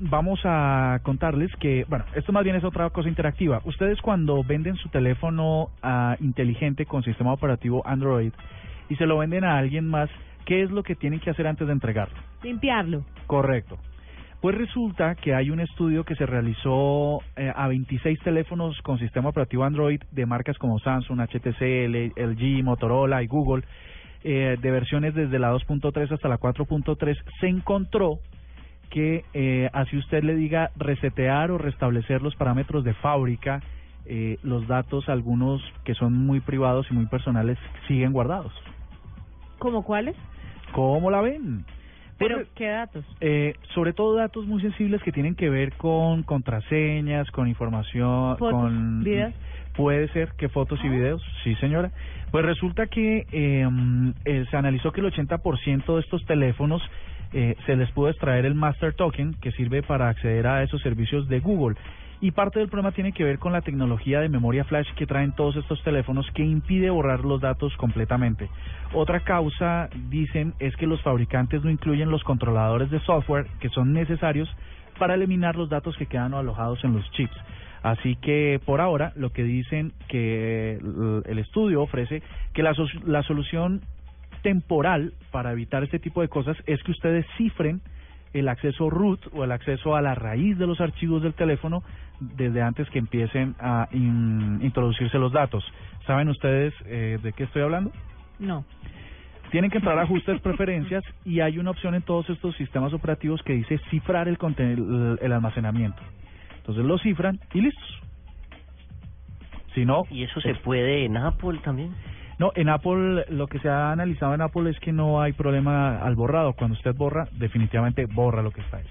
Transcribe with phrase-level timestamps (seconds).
[0.00, 3.60] vamos a contarles que, bueno, esto más bien es otra cosa interactiva.
[3.64, 8.32] Ustedes cuando venden su teléfono ah, inteligente con sistema operativo Android
[8.88, 10.10] y se lo venden a alguien más,
[10.46, 12.18] ¿qué es lo que tienen que hacer antes de entregarlo?
[12.42, 13.04] Limpiarlo.
[13.26, 13.78] Correcto.
[14.40, 19.28] Pues resulta que hay un estudio que se realizó eh, a 26 teléfonos con sistema
[19.28, 23.64] operativo Android de marcas como Samsung, HTC, LG, Motorola y Google,
[24.24, 28.20] eh, de versiones desde la 2.3 hasta la 4.3, se encontró
[28.90, 33.62] que eh, así usted le diga resetear o restablecer los parámetros de fábrica,
[34.06, 37.56] eh, los datos, algunos que son muy privados y muy personales,
[37.88, 38.52] siguen guardados.
[39.58, 40.16] ¿Cómo cuáles?
[40.72, 41.64] ¿Cómo la ven?
[42.18, 43.04] ¿Pero Pues, qué datos?
[43.20, 48.60] eh, sobre todo datos muy sensibles que tienen que ver con contraseñas, con información, ¿Fotos?
[48.60, 49.32] con ¿Videos?
[49.74, 51.90] Puede ser que fotos y videos, sí señora.
[52.30, 53.66] Pues resulta que eh,
[54.26, 56.82] eh, se analizó que el 80% de estos teléfonos
[57.32, 61.28] eh, se les pudo extraer el Master Token que sirve para acceder a esos servicios
[61.28, 61.76] de Google.
[62.22, 65.32] Y parte del problema tiene que ver con la tecnología de memoria flash que traen
[65.32, 68.48] todos estos teléfonos que impide borrar los datos completamente.
[68.92, 73.94] Otra causa, dicen, es que los fabricantes no incluyen los controladores de software que son
[73.94, 74.54] necesarios
[74.98, 77.36] para eliminar los datos que quedan alojados en los chips.
[77.82, 82.74] Así que por ahora lo que dicen que el- estudio ofrece que la,
[83.06, 83.80] la solución
[84.42, 87.80] temporal para evitar este tipo de cosas es que ustedes cifren
[88.32, 91.82] el acceso root o el acceso a la raíz de los archivos del teléfono
[92.20, 95.64] desde antes que empiecen a in- introducirse los datos.
[96.06, 97.90] ¿Saben ustedes eh, de qué estoy hablando?
[98.38, 98.64] No.
[99.50, 103.42] Tienen que entrar a ajustes preferencias y hay una opción en todos estos sistemas operativos
[103.42, 106.00] que dice cifrar el, conten- el, el almacenamiento.
[106.58, 108.00] Entonces lo cifran y listos.
[109.74, 111.94] Si no, ¿Y eso se puede en Apple también?
[112.40, 115.98] No, en Apple lo que se ha analizado en Apple es que no hay problema
[115.98, 116.54] al borrado.
[116.54, 118.86] Cuando usted borra, definitivamente borra lo que está ahí.